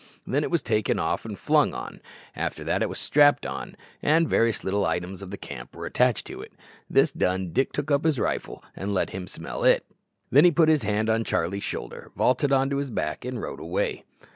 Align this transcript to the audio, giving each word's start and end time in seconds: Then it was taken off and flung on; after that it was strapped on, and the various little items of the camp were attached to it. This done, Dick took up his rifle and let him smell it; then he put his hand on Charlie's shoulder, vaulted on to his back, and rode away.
Then 0.25 0.43
it 0.43 0.49
was 0.49 0.63
taken 0.63 0.97
off 0.97 1.25
and 1.25 1.37
flung 1.37 1.75
on; 1.75 2.01
after 2.35 2.63
that 2.63 2.81
it 2.81 2.89
was 2.89 2.97
strapped 2.97 3.45
on, 3.45 3.75
and 4.01 4.25
the 4.25 4.29
various 4.31 4.63
little 4.63 4.83
items 4.83 5.21
of 5.21 5.29
the 5.29 5.37
camp 5.37 5.75
were 5.75 5.85
attached 5.85 6.25
to 6.25 6.41
it. 6.41 6.53
This 6.89 7.11
done, 7.11 7.51
Dick 7.53 7.71
took 7.71 7.91
up 7.91 8.03
his 8.03 8.19
rifle 8.19 8.63
and 8.75 8.95
let 8.95 9.11
him 9.11 9.27
smell 9.27 9.63
it; 9.63 9.85
then 10.31 10.43
he 10.43 10.49
put 10.49 10.69
his 10.69 10.81
hand 10.81 11.07
on 11.07 11.23
Charlie's 11.23 11.63
shoulder, 11.63 12.11
vaulted 12.15 12.51
on 12.51 12.67
to 12.71 12.77
his 12.77 12.89
back, 12.89 13.23
and 13.23 13.39
rode 13.43 13.59
away. 13.59 14.03